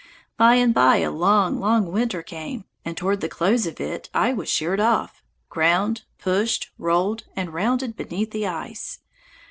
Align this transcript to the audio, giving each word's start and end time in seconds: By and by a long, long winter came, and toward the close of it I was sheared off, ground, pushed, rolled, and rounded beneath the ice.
By 0.35 0.55
and 0.55 0.73
by 0.73 0.97
a 0.97 1.11
long, 1.11 1.59
long 1.59 1.91
winter 1.91 2.23
came, 2.23 2.65
and 2.83 2.97
toward 2.97 3.21
the 3.21 3.29
close 3.29 3.67
of 3.67 3.79
it 3.79 4.09
I 4.15 4.33
was 4.33 4.49
sheared 4.49 4.79
off, 4.79 5.21
ground, 5.47 6.05
pushed, 6.17 6.71
rolled, 6.79 7.25
and 7.35 7.53
rounded 7.53 7.95
beneath 7.95 8.31
the 8.31 8.47
ice. 8.47 8.97